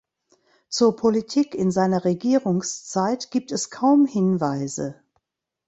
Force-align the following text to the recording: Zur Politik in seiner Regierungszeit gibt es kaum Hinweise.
Zur 0.67 0.95
Politik 0.95 1.53
in 1.53 1.69
seiner 1.69 2.05
Regierungszeit 2.05 3.29
gibt 3.29 3.51
es 3.51 3.69
kaum 3.69 4.07
Hinweise. 4.07 5.03